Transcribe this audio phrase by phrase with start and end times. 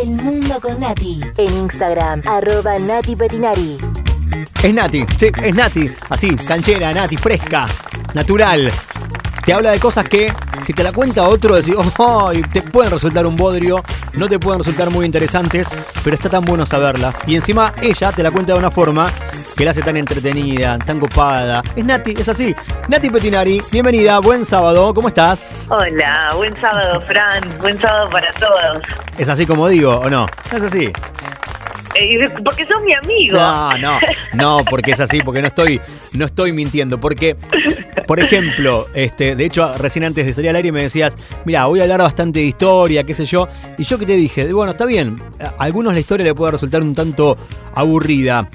[0.00, 1.20] El mundo con Nati.
[1.36, 3.78] En Instagram, arroba Nati Petinari.
[4.62, 5.90] Es Nati, sí, es Nati.
[6.08, 7.66] Así, canchera, Nati, fresca,
[8.14, 8.70] natural.
[9.48, 10.30] Te habla de cosas que,
[10.62, 13.82] si te la cuenta otro, decís, oh, te pueden resultar un bodrio,
[14.12, 15.70] no te pueden resultar muy interesantes,
[16.04, 17.16] pero está tan bueno saberlas.
[17.26, 19.10] Y encima ella te la cuenta de una forma
[19.56, 21.62] que la hace tan entretenida, tan copada.
[21.74, 22.54] Es Nati, es así.
[22.88, 25.66] Nati Petinari, bienvenida, buen sábado, ¿cómo estás?
[25.70, 27.42] Hola, buen sábado, Fran.
[27.58, 28.82] Buen sábado para todos.
[29.16, 30.26] ¿Es así como digo o no?
[30.54, 30.92] ¿Es así?
[31.98, 33.36] Eh, porque sos mi amigo.
[33.36, 33.98] No, no,
[34.34, 35.80] no, porque es así, porque no estoy,
[36.12, 37.00] no estoy mintiendo.
[37.00, 37.36] Porque,
[38.06, 41.80] por ejemplo, este, de hecho, recién antes de salir al aire me decías, mira, voy
[41.80, 43.48] a hablar bastante de historia, qué sé yo.
[43.76, 46.82] Y yo que te dije, bueno, está bien, a algunos la historia le puede resultar
[46.82, 47.36] un tanto
[47.74, 48.48] aburrida.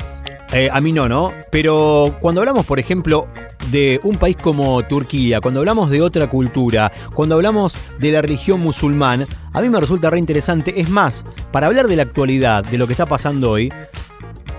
[0.53, 1.33] Eh, a mí no, ¿no?
[1.51, 3.27] Pero cuando hablamos, por ejemplo,
[3.71, 8.59] de un país como Turquía, cuando hablamos de otra cultura, cuando hablamos de la religión
[8.59, 10.79] musulmán, a mí me resulta re interesante.
[10.79, 13.71] Es más, para hablar de la actualidad, de lo que está pasando hoy,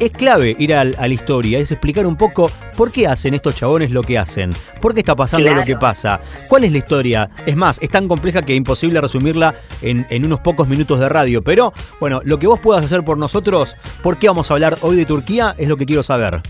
[0.01, 3.91] es clave ir a, la historia, es explicar un poco por qué hacen estos chabones
[3.91, 7.31] lo que hacen, por qué está pasando lo que pasa, cuál es la historia.
[7.47, 11.09] Es más, es tan compleja que es imposible resumirla en, en, unos pocos minutos de
[11.09, 14.79] radio, pero bueno, lo que vos puedas hacer por nosotros, por qué vamos a hablar
[14.83, 16.43] hoy de Turquía, es lo que quiero saber.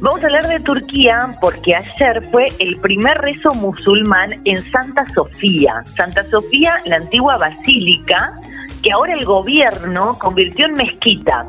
[0.00, 5.82] Vamos a hablar de Turquía porque ayer fue el primer rezo musulmán en Santa Sofía.
[5.86, 8.38] Santa Sofía, la antigua basílica,
[8.82, 11.44] que ahora el gobierno convirtió en mezquita.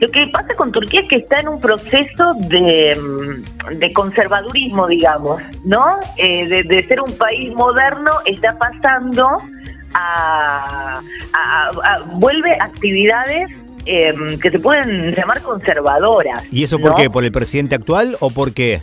[0.00, 5.42] Lo que pasa con Turquía es que está en un proceso de, mm, conservadurismo, digamos,
[5.64, 6.00] ¿no?
[6.16, 9.38] Eh, de, ser un país moderno, está pasando
[9.94, 11.00] a,
[11.34, 13.48] a vuelve actividades
[13.84, 16.44] Em, que se pueden llamar conservadoras.
[16.52, 17.10] ¿Y eso por qué?
[17.10, 18.80] ¿Por el presidente actual o por qué?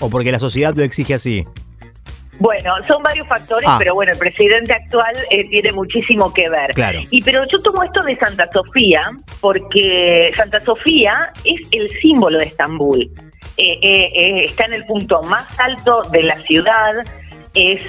[0.00, 1.44] ¿O porque la sociedad lo exige así?
[2.38, 3.76] Bueno, son varios factores, ah.
[3.78, 6.70] pero bueno, el presidente actual eh, tiene muchísimo que ver.
[6.72, 7.00] Claro.
[7.10, 9.02] Y pero yo tomo esto de Santa Sofía
[9.40, 13.10] porque Santa Sofía es el símbolo de Estambul.
[13.56, 16.92] Eh, eh, está en el punto más alto de la ciudad,
[17.54, 17.80] es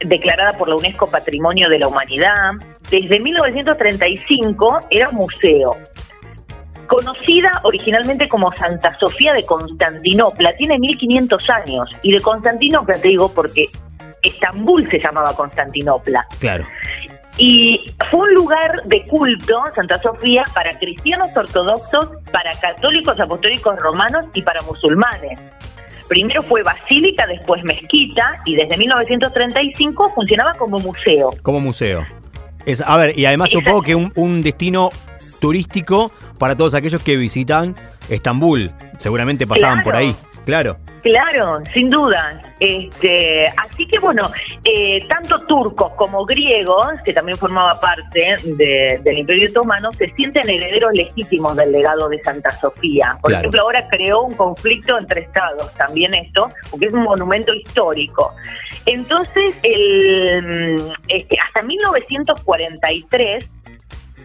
[0.00, 2.54] declarada por la UNESCO Patrimonio de la Humanidad.
[2.94, 5.76] Desde 1935 era un museo.
[6.86, 11.90] Conocida originalmente como Santa Sofía de Constantinopla, tiene 1500 años.
[12.02, 13.66] Y de Constantinopla te digo porque
[14.22, 16.24] Estambul se llamaba Constantinopla.
[16.38, 16.68] Claro.
[17.36, 24.26] Y fue un lugar de culto, Santa Sofía, para cristianos ortodoxos, para católicos apostólicos romanos
[24.34, 25.40] y para musulmanes.
[26.08, 31.30] Primero fue basílica, después mezquita y desde 1935 funcionaba como museo.
[31.42, 32.06] Como museo.
[32.66, 34.90] Es, a ver, y además supongo que un, un destino
[35.40, 37.76] turístico para todos aquellos que visitan
[38.08, 38.72] Estambul.
[38.98, 40.14] Seguramente pasaban por ahí,
[40.44, 40.76] claro.
[41.02, 42.40] Claro, sin duda.
[42.58, 44.30] Este, así que bueno,
[44.64, 50.92] eh, tanto turcos como griegos, que también formaba parte del Imperio Otomano, se sienten herederos
[50.94, 53.18] legítimos del legado de Santa Sofía.
[53.20, 58.32] Por ejemplo, ahora creó un conflicto entre estados, también esto, porque es un monumento histórico.
[58.86, 63.50] Entonces, el, este, hasta 1943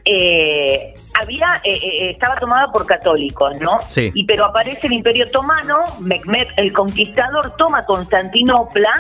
[0.05, 3.79] eh, había eh, eh, estaba tomada por católicos, ¿no?
[3.87, 4.11] Sí.
[4.13, 8.93] Y pero aparece el Imperio Otomano, Mehmed el Conquistador toma Constantinopla,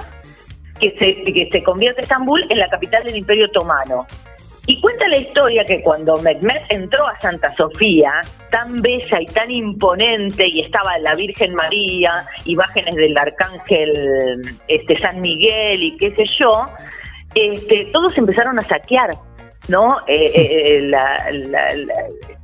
[0.79, 4.05] que se que se convierte Estambul en la capital del Imperio Otomano.
[4.67, 8.11] Y cuenta la historia que cuando Mehmed entró a Santa Sofía,
[8.51, 15.21] tan bella y tan imponente, y estaba la Virgen María, imágenes del Arcángel este, San
[15.21, 16.69] Miguel y qué sé yo,
[17.33, 19.09] este, todos empezaron a saquear
[19.69, 19.97] ¿no?
[20.07, 20.91] Eh, eh,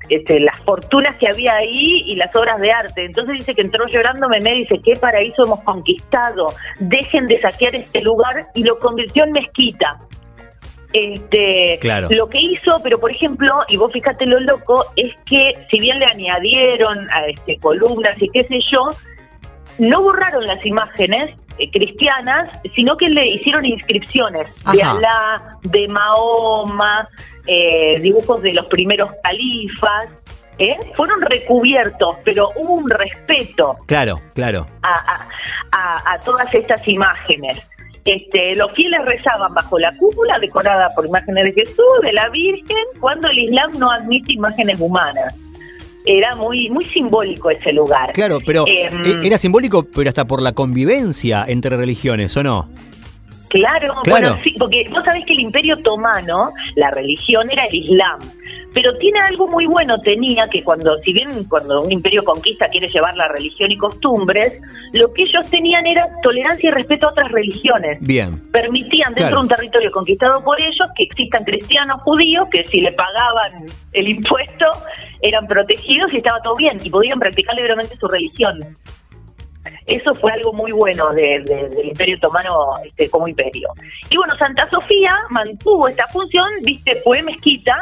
[0.09, 3.05] este, las fortunas que había ahí y las obras de arte.
[3.05, 6.47] Entonces dice que entró llorando Memé, dice, ¿qué paraíso hemos conquistado?
[6.79, 9.97] Dejen de saquear este lugar y lo convirtió en mezquita.
[10.93, 11.77] Este,
[12.11, 15.99] Lo que hizo, pero por ejemplo, y vos fíjate lo loco, es que si bien
[15.99, 18.79] le añadieron a este, columnas y qué sé yo,
[19.77, 27.07] no borraron las imágenes eh, cristianas, sino que le hicieron inscripciones de Alá, de Mahoma,
[27.47, 30.09] eh, dibujos de los primeros califas.
[30.57, 30.77] ¿eh?
[30.95, 33.75] Fueron recubiertos, pero hubo un respeto.
[33.87, 34.67] Claro, claro.
[34.83, 35.27] A,
[35.71, 37.61] a, todas estas imágenes.
[38.03, 42.85] Este, los fieles rezaban bajo la cúpula decorada por imágenes de Jesús, de la Virgen,
[42.99, 45.35] cuando el Islam no admite imágenes humanas
[46.05, 48.11] era muy muy simbólico ese lugar.
[48.13, 52.69] Claro, pero em, e-, era simbólico, pero hasta por la convivencia entre religiones, ¿o no?
[53.49, 54.27] Claro, Claro.
[54.29, 58.19] bueno, sí, porque vos sabés que el Imperio Otomano, la religión era el Islam,
[58.75, 62.87] pero tiene algo muy bueno, tenía que cuando, si bien cuando un imperio conquista quiere
[62.89, 64.59] llevar la religión y costumbres,
[64.93, 67.97] lo que ellos tenían era tolerancia y respeto a otras religiones.
[68.01, 68.39] Bien.
[68.51, 69.35] Permitían dentro Claro.
[69.37, 74.07] de un territorio conquistado por ellos que existan cristianos judíos que si le pagaban el
[74.09, 74.65] impuesto
[75.21, 78.59] eran protegidos y estaba todo bien y podían practicar libremente su religión.
[79.87, 83.69] Eso fue algo muy bueno de- de- del Imperio Otomano este, como imperio.
[84.09, 87.75] Y bueno, Santa Sofía mantuvo esta función, viste, fue mezquita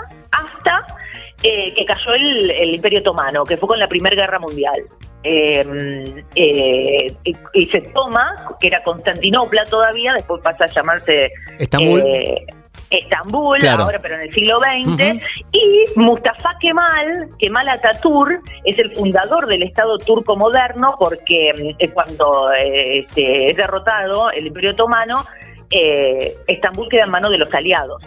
[1.44, 4.82] eh, que cayó el, el Imperio Otomano, que fue con la Primera Guerra Mundial.
[5.26, 7.14] Eh, eh,
[7.54, 12.02] y, se toma, que era Constantinopla todavía, después pasa a llamarse Estambul.
[12.02, 12.46] eh,
[12.90, 13.84] Estambul, Claro.
[13.84, 19.64] ahora pero en el siglo XX, y Mustafa Kemal, Kemal Atatürk, es el fundador del
[19.64, 25.26] Estado turco moderno porque eh, cuando eh, este, es derrotado el Imperio Otomano,
[25.72, 28.04] eh, Estambul queda en manos de los aliados.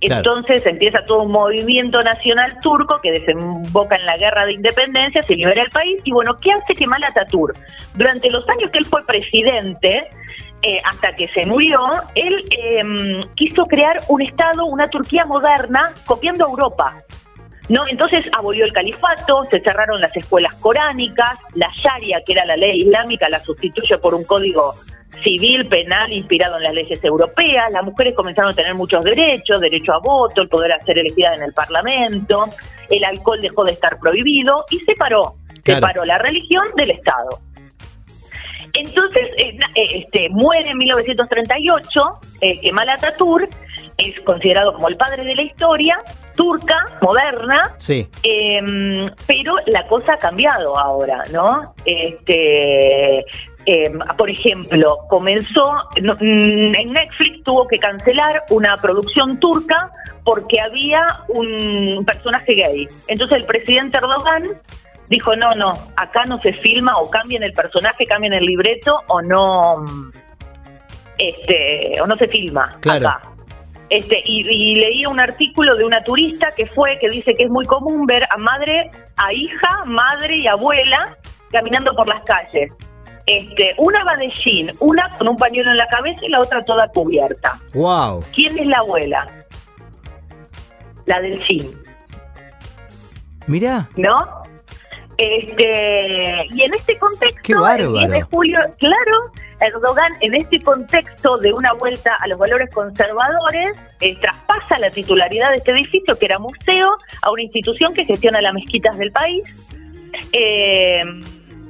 [0.00, 5.34] Entonces empieza todo un movimiento nacional turco que desemboca en la guerra de independencia, se
[5.34, 7.58] libera el país y bueno, ¿qué hace Kemal Atatürk?
[7.96, 10.08] Durante los años que él fue presidente,
[10.62, 11.80] eh, hasta que se murió,
[12.14, 16.96] él eh, quiso crear un Estado, una Turquía moderna, copiando a Europa.
[17.68, 17.86] ¿no?
[17.88, 22.80] Entonces abolió el califato, se cerraron las escuelas coránicas, la Sharia, que era la ley
[22.80, 24.74] islámica, la sustituye por un código
[25.22, 29.92] civil, penal, inspirado en las leyes europeas, las mujeres comenzaron a tener muchos derechos, derecho
[29.92, 32.46] a voto, el poder a ser elegida en el Parlamento,
[32.90, 35.34] el alcohol dejó de estar prohibido y separó,
[35.64, 35.80] Claro.
[35.80, 37.40] separó la religión del Estado.
[38.74, 43.50] Entonces, eh, eh, este, muere en 1938 eh, Kemal Atatürk,
[43.96, 45.96] es considerado como el padre de la historia
[46.36, 48.06] turca, moderna, Sí.
[48.22, 48.60] eh,
[49.26, 51.74] pero la cosa ha cambiado ahora, ¿no?
[51.84, 53.24] Este,
[53.70, 55.62] eh, por ejemplo, comenzó
[56.00, 59.90] no, mm, en Netflix tuvo que cancelar una producción turca
[60.24, 62.88] porque había un personaje gay.
[63.08, 64.44] Entonces el presidente Erdogan
[65.10, 69.20] dijo no, no, acá no se filma o cambian el personaje, cambian el libreto o
[69.20, 69.84] no,
[71.18, 73.06] este, o no se filma Claro.
[73.08, 73.22] acá.
[73.90, 77.50] Este, y, y leía un artículo de una turista que fue, que dice que es
[77.50, 81.14] muy común ver a madre, a hija, madre y abuela
[81.50, 82.72] caminando por las calles.
[83.28, 86.64] Este, una va de jean, una con un pañuelo en la cabeza y la otra
[86.64, 87.60] toda cubierta.
[87.74, 88.24] Wow.
[88.34, 89.26] ¿Quién es la abuela?
[91.04, 91.68] La del jean,
[93.46, 93.88] Mirá.
[93.96, 94.16] ¿no?
[95.18, 101.36] Este, y en este contexto, Qué el 10 de julio, claro, Erdogan en este contexto
[101.38, 106.26] de una vuelta a los valores conservadores, eh, traspasa la titularidad de este edificio, que
[106.26, 109.68] era museo, a una institución que gestiona las mezquitas del país.
[110.32, 111.02] Eh,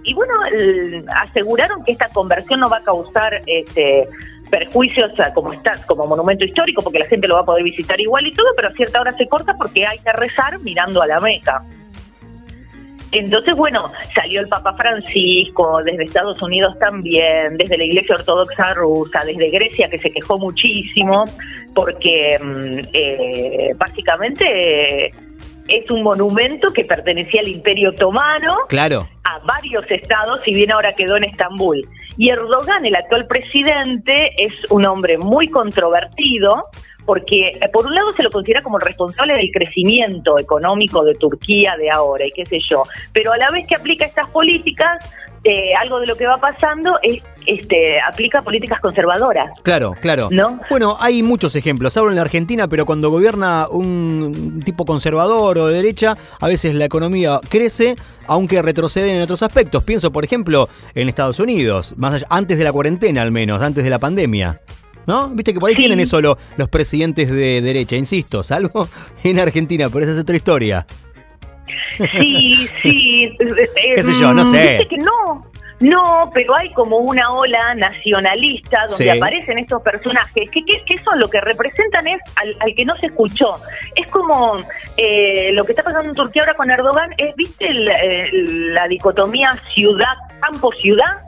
[0.09, 4.09] y bueno, el- aseguraron que esta conversión no va a causar este,
[4.51, 8.27] perjuicios como está como monumento histórico, porque la gente lo va a poder visitar igual
[8.27, 11.21] y todo, pero a cierta hora se corta porque hay que rezar mirando a la
[11.21, 11.63] Meca.
[13.13, 19.21] Entonces, bueno, salió el Papa Francisco, desde Estados Unidos también, desde la Iglesia Ortodoxa rusa,
[19.27, 21.25] desde Grecia, que se quejó muchísimo,
[21.75, 25.13] porque mm, eh, básicamente
[25.69, 29.09] es un monumento que pertenecía al Imperio Otomano, Claro.
[29.25, 31.87] a varios estados, si bien ahora quedó en Estambul.
[32.17, 36.65] Y Erdogan, el actual presidente, es un hombre muy controvertido,
[37.07, 41.15] porque eh, por un lado se lo considera como el responsable del crecimiento económico de
[41.15, 42.83] Turquía de ahora y qué sé yo,
[43.13, 44.99] pero a la vez que aplica estas políticas,
[45.81, 49.49] algo de lo que va pasando es este aplica políticas conservadoras.
[49.63, 50.29] Claro, claro.
[50.31, 50.61] ¿No?
[50.71, 51.97] Bueno, hay muchos ejemplos.
[51.97, 56.75] Hablo en la Argentina, pero cuando gobierna un tipo conservador o de derecha, a veces
[56.75, 59.85] la economía crece, aunque retrocede en otros aspectos.
[59.85, 63.85] Pienso, por ejemplo, en Estados Unidos, más allá- antes de la cuarentena al menos, antes
[63.85, 64.61] de la pandemia.
[65.07, 65.31] ¿No?
[65.31, 65.81] Viste que por ahí Sí.
[65.81, 68.89] tienen eso lo- los presidentes de derecha, insisto, salvo
[69.25, 70.87] en Argentina, pero esa es otra historia.
[71.97, 73.37] Sí, sí.
[73.95, 74.73] Qué sé yo, no mm, sé.
[74.73, 75.43] Dice que no.
[75.81, 79.09] No, pero hay como una ola nacionalista donde Sí.
[79.09, 82.97] aparecen estos personajes que, que, que eso lo que representan es al, al que no
[82.97, 83.61] se escuchó.
[83.95, 84.59] Es como
[84.97, 89.55] eh, lo que está pasando en Turquía ahora con Erdogan, es, ¿viste el, la dicotomía
[89.75, 91.19] ciudad-campo-ciudad?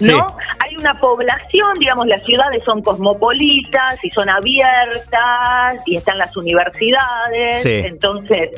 [0.00, 0.26] ¿No?
[0.64, 7.62] Hay una población, digamos, las ciudades son cosmopolitas y son abiertas y están las universidades,
[7.62, 7.82] Sí.
[7.84, 8.50] entonces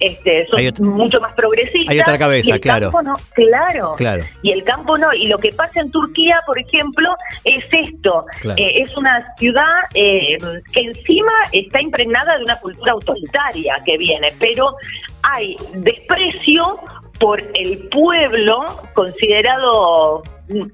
[0.00, 1.90] este, son mucho más progresistas.
[1.90, 2.90] hay otra cabeza, y el claro.
[2.90, 3.94] campo no, claro.
[3.96, 4.24] Claro.
[4.42, 5.12] Y el campo no.
[5.14, 8.24] Y lo que pasa en Turquía, por ejemplo, es esto.
[8.40, 8.62] Claro.
[8.62, 10.36] Eh, es una ciudad eh,
[10.72, 14.74] que encima está impregnada de una cultura autoritaria que viene, pero
[15.22, 16.78] hay desprecio
[17.18, 20.22] por el pueblo considerado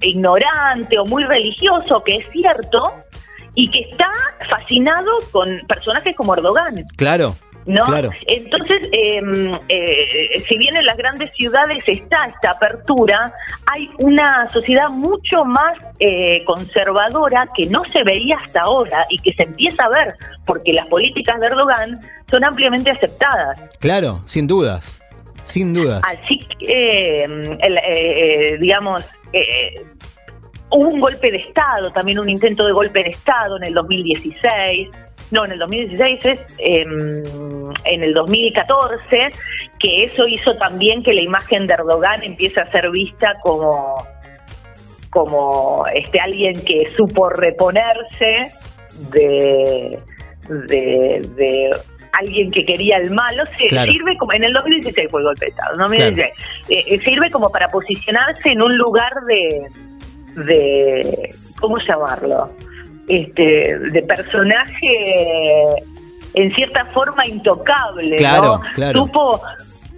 [0.01, 2.87] ignorante o muy religioso, que es cierto,
[3.55, 4.09] y que está
[4.49, 6.83] fascinado con personajes como Erdogan.
[6.95, 7.35] Claro.
[7.65, 7.85] ¿no?
[7.85, 8.09] Claro.
[8.27, 9.21] Entonces, eh,
[9.69, 13.33] eh, si bien en las grandes ciudades está esta apertura,
[13.71, 19.33] hay una sociedad mucho más eh, conservadora que no se veía hasta ahora y que
[19.33, 23.61] se empieza a ver, porque las políticas de Erdogan son ampliamente aceptadas.
[23.79, 25.02] Claro, sin dudas.
[25.43, 26.01] Sin dudas.
[26.03, 29.75] Así que, eh, el, eh, digamos, eh,
[30.71, 34.89] hubo un golpe de Estado, también un intento de golpe de Estado en el 2016.
[35.31, 37.23] No, en el 2016 es em,
[37.85, 39.29] en el 2014,
[39.79, 43.95] que eso hizo también que la imagen de Erdogan empiece a ser vista como
[45.09, 48.51] como este alguien que supo reponerse
[49.11, 49.99] de,
[50.49, 51.69] de, de
[52.13, 53.91] alguien que quería el malo, se Claro.
[53.91, 56.27] sirve como en el 2016 fue el golpe de Estado, 2016,
[56.69, 59.67] Eh, eh, sirve como para posicionarse en un lugar de
[60.35, 61.29] de
[61.59, 62.49] ¿cómo llamarlo?
[63.07, 64.87] Este de personaje
[66.33, 68.61] en cierta forma intocable, Claro, ¿no?
[68.73, 68.99] claro.
[69.05, 69.41] Supo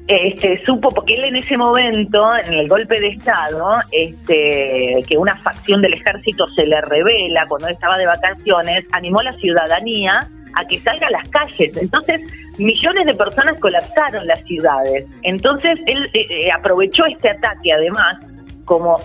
[0.07, 5.35] este supo porque él en ese momento en el golpe de estado este que una
[5.41, 10.19] facción del ejército se le revela cuando él estaba de vacaciones animó a la ciudadanía
[10.55, 12.21] a que salga a las calles entonces
[12.57, 18.17] millones de personas colapsaron las ciudades entonces él eh, eh, aprovechó este ataque además
[18.65, 18.97] como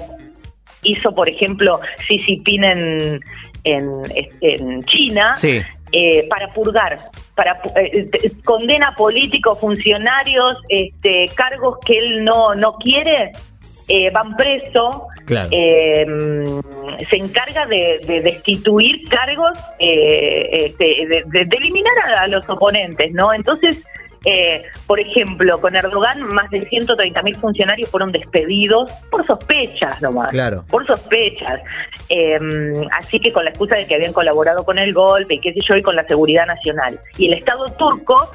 [0.83, 3.21] hizo por ejemplo Xi Jinping en
[3.65, 4.03] en,
[4.41, 5.61] en China Sí.
[5.93, 6.99] eh, para purgar,
[7.35, 13.33] para eh, eh, condena políticos, funcionarios, este, cargos que él no no quiere,
[13.89, 15.09] eh, van preso.
[15.31, 15.49] Claro.
[15.53, 16.05] eh,
[17.09, 22.47] se encarga de, de destituir cargos, eh, este, de, de- de eliminar a, a los
[22.49, 23.33] oponentes, ¿no?
[23.33, 23.83] Entonces,
[24.27, 30.29] eh, por ejemplo, con Erdogan, más de 130 mil funcionarios fueron despedidos por sospechas nomás
[30.31, 30.65] Claro.
[30.69, 31.61] por sospechas.
[32.11, 32.37] Eh,
[32.99, 35.61] así que con la excusa de que habían colaborado con el golpe y qué sé
[35.67, 37.01] yo, y con la seguridad nacional.
[37.17, 38.31] Y el Estado turco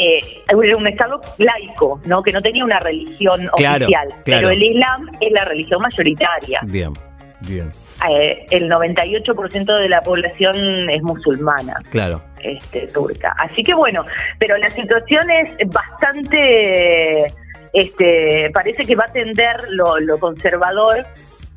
[0.00, 2.22] eh, era un Estado laico, ¿no?
[2.22, 4.08] que no tenía una religión Claro, oficial.
[4.08, 4.22] claro.
[4.24, 6.60] Pero el Islam es la religión mayoritaria.
[6.64, 6.92] Bien,
[7.40, 7.70] bien.
[8.08, 10.56] Eh, el 98% de la población
[10.88, 12.22] es musulmana Claro.
[12.42, 13.34] este, turca.
[13.38, 14.04] Así que bueno,
[14.38, 17.32] pero la situación es bastante,
[17.72, 21.06] este, parece que va a tender lo, lo conservador,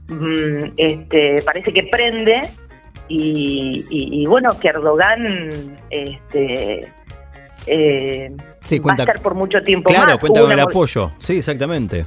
[0.09, 2.41] mm, este, parece que prende
[3.07, 6.91] y, y- y bueno, que Erdogan, este,
[7.67, 8.31] eh,
[8.65, 10.19] Sí, va cuenta- a estar por mucho tiempo Claro, más.
[10.19, 11.11] cuenta Hubo con el apoyo.
[11.19, 12.05] Sí, exactamente.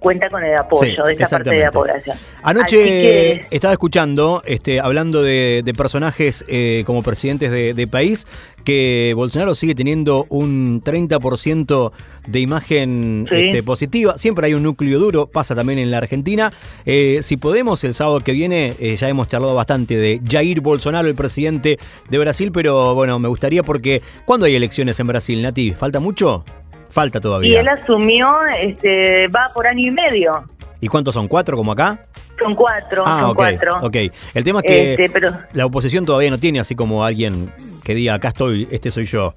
[0.00, 2.16] Cuenta con el apoyo Sí, de esta parte de la población.
[2.42, 8.26] Anoche que- estaba escuchando, este, hablando de, de personajes eh, como presidentes de, de país,
[8.64, 11.92] que Bolsonaro sigue teniendo un 30%
[12.26, 13.34] de imagen Sí.
[13.36, 14.16] este, positiva.
[14.18, 16.50] Siempre hay un núcleo duro, pasa también en la Argentina.
[16.86, 21.08] Eh, si podemos, el sábado que viene, eh, ya hemos charlado bastante de Jair Bolsonaro,
[21.08, 21.78] el presidente
[22.08, 25.72] de Brasil, pero bueno, me gustaría porque, ¿cuándo hay elecciones en Brasil, Nati?
[25.72, 26.44] ¿Falta mucho?
[26.90, 27.60] Falta Y todavía.
[27.60, 28.28] él asumió,
[28.60, 30.44] este, va por año y medio.
[30.80, 31.28] ¿Y cuántos son?
[31.28, 31.98] ¿Cuatro como acá?
[32.42, 33.76] Son cuatro, Ah, son ok, cuatro.
[33.82, 33.96] ok.
[34.34, 37.52] El tema es que Este, pero la oposición todavía no tiene así como alguien
[37.84, 39.34] que diga, acá estoy, este soy yo.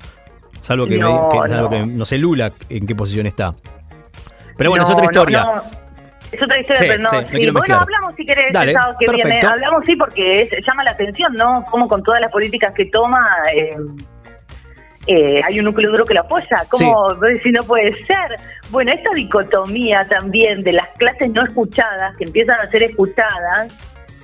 [0.62, 3.53] Salvo que, me- No, que- salvo que no sé Lula en qué posición está.
[4.57, 5.43] Pero bueno, No, es otra historia.
[5.43, 5.63] no.
[6.31, 7.10] Es otra historia, Sí, pero no.
[7.10, 7.50] sí, sí.
[7.51, 9.41] Bueno, hablamos si querés Dale, que viene.
[9.41, 11.65] Hablamos sí porque es- llama la atención, ¿no?
[11.69, 13.19] Como con todas las políticas que toma
[13.53, 13.72] eh,
[15.07, 16.65] eh, hay un núcleo duro que lo apoya.
[16.69, 17.07] ¿Cómo
[17.43, 18.39] si no puede ser?
[18.69, 23.74] Bueno, esta dicotomía también de las clases no escuchadas que empiezan a ser escuchadas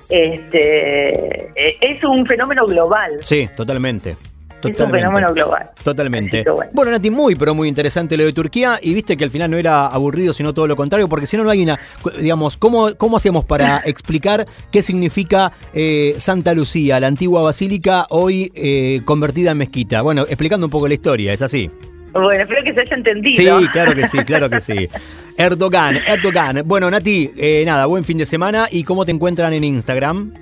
[0.08, 3.18] este eh, es un fenómeno global.
[3.20, 4.16] Sí, totalmente.
[4.60, 4.98] Es un Totalmente.
[4.98, 5.70] fenómeno global.
[5.82, 6.44] Totalmente.
[6.44, 6.70] Bueno.
[6.72, 6.90] bueno.
[6.90, 8.78] Nati, muy, pero muy interesante lo de Turquía.
[8.82, 11.44] Y viste que al final no era aburrido, sino todo lo contrario, porque si no,
[11.44, 11.78] no hay una.
[12.18, 18.52] Digamos, ¿cómo, cómo hacemos para explicar qué significa eh, Santa Lucía, la antigua basílica, hoy
[18.54, 20.02] eh, convertida en mezquita?
[20.02, 21.70] Bueno, explicando un poco la historia, es así.
[22.12, 23.60] Bueno, espero que se haya entendido.
[23.60, 24.88] Sí, claro que sí, claro que sí.
[25.36, 26.62] Erdogan, Erdogan.
[26.66, 28.66] Bueno, Nati, eh, nada, buen fin de semana.
[28.70, 30.32] ¿Y cómo te encuentran en Instagram?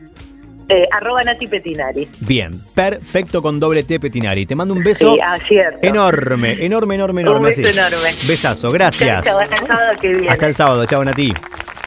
[0.69, 2.09] Eh, arroba Nati Petinari.
[2.21, 4.45] Bien, perfecto con doble T Petinari.
[4.45, 5.79] Te mando un beso Sí, acierto.
[5.87, 7.49] enorme, enorme, enorme, Un enorme.
[7.49, 7.71] beso así.
[7.79, 8.11] enorme.
[8.27, 9.27] Besazo, gracias.
[9.27, 10.29] Hasta el sábado que viene.
[10.29, 11.33] Hasta el sábado, chao Nati.